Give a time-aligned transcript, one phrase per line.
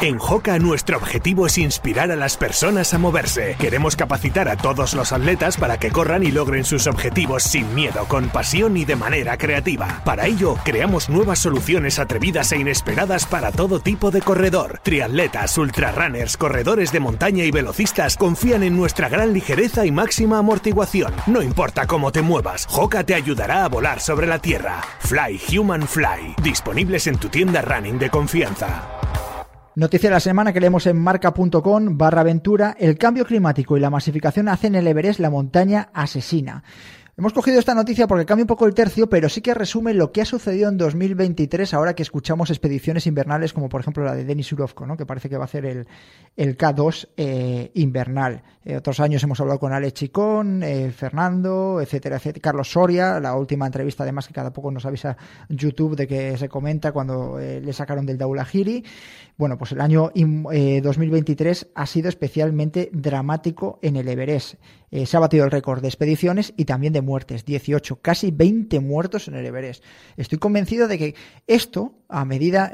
[0.00, 3.56] En Joca nuestro objetivo es inspirar a las personas a moverse.
[3.58, 8.04] Queremos capacitar a todos los atletas para que corran y logren sus objetivos sin miedo,
[8.06, 10.00] con pasión y de manera creativa.
[10.04, 14.80] Para ello, creamos nuevas soluciones atrevidas e inesperadas para todo tipo de corredor.
[14.84, 21.12] Triatletas, ultrarrunners, corredores de montaña y velocistas confían en nuestra gran ligereza y máxima amortiguación.
[21.26, 24.80] No importa cómo te muevas, Joca te ayudará a volar sobre la tierra.
[25.00, 28.97] Fly Human Fly, disponibles en tu tienda running de confianza.
[29.78, 33.90] Noticia de la semana que leemos en marca.com barra aventura, el cambio climático y la
[33.90, 36.64] masificación hacen el Everest la montaña asesina.
[37.18, 40.12] Hemos cogido esta noticia porque cambia un poco el tercio, pero sí que resume lo
[40.12, 44.24] que ha sucedido en 2023 ahora que escuchamos expediciones invernales como por ejemplo la de
[44.24, 45.88] Denis Urovko, que parece que va a hacer el,
[46.36, 48.44] el K2 eh, invernal.
[48.64, 52.40] Eh, otros años hemos hablado con Ale Chicón, eh, Fernando, etcétera, etcétera.
[52.40, 55.16] Carlos Soria, la última entrevista además que cada poco nos avisa
[55.48, 58.84] YouTube de que se comenta cuando le sacaron del Daulahiri.
[59.36, 64.54] Bueno, pues el año 2023 ha sido especialmente dramático en el Everest.
[64.90, 69.28] Se ha batido el récord de expediciones y también de muertes, 18, casi 20 muertos
[69.28, 69.84] en el Everest.
[70.16, 71.14] Estoy convencido de que
[71.46, 72.72] esto, a medida,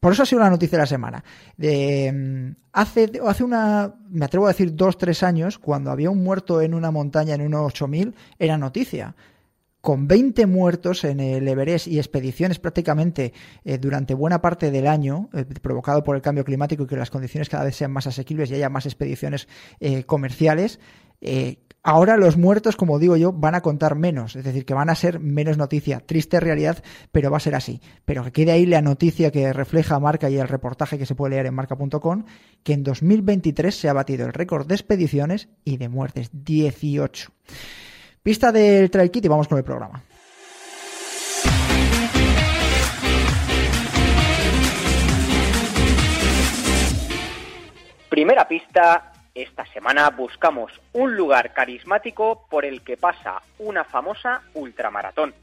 [0.00, 1.24] por eso ha sido la noticia de la semana.
[1.56, 6.22] De, mm, hace, hace una, me atrevo a decir, dos, tres años, cuando había un
[6.22, 9.14] muerto en una montaña en unos 8000, era noticia
[9.82, 13.32] con 20 muertos en el Everest y expediciones prácticamente
[13.64, 17.10] eh, durante buena parte del año, eh, provocado por el cambio climático y que las
[17.10, 19.48] condiciones cada vez sean más asequibles y haya más expediciones
[19.80, 20.78] eh, comerciales,
[21.84, 24.94] Ahora los muertos, como digo yo, van a contar menos, es decir, que van a
[24.94, 25.98] ser menos noticia.
[25.98, 27.80] Triste realidad, pero va a ser así.
[28.04, 31.34] Pero que quede ahí la noticia que refleja Marca y el reportaje que se puede
[31.34, 32.24] leer en marca.com,
[32.62, 37.32] que en 2023 se ha batido el récord de expediciones y de muertes, 18.
[38.22, 40.04] Pista del Trail Kit y vamos con el programa.
[48.08, 55.34] Primera pista, esta semana buscamos un lugar carismático por el que pasa una famosa ultramaratón.